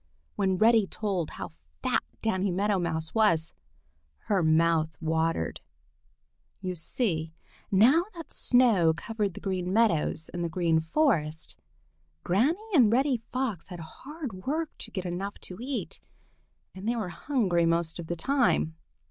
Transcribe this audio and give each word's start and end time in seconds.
When 0.35 0.57
Reddy 0.57 0.87
told 0.87 1.29
how 1.29 1.51
fat 1.83 2.01
Danny 2.23 2.49
Meadow 2.49 2.79
Mouse 2.79 3.13
was, 3.13 3.53
her 4.21 4.41
mouth 4.41 4.97
watered. 4.99 5.61
You 6.59 6.73
see 6.73 7.33
now 7.69 8.05
that 8.15 8.33
snow 8.33 8.95
covered 8.97 9.35
the 9.35 9.39
Green 9.39 9.71
Meadows 9.71 10.27
and 10.29 10.43
the 10.43 10.49
Green 10.49 10.79
Forest, 10.79 11.55
Granny 12.23 12.57
and 12.73 12.91
Reddy 12.91 13.17
Fox 13.31 13.67
had 13.67 13.79
hard 13.81 14.33
work 14.47 14.71
to 14.79 14.89
get 14.89 15.05
enough 15.05 15.37
to 15.41 15.59
eat, 15.61 15.99
and 16.73 16.87
they 16.89 16.95
were 16.95 17.09
hungry 17.09 17.67
most 17.67 17.99
of 17.99 18.07
the 18.07 18.15
time. 18.15 18.75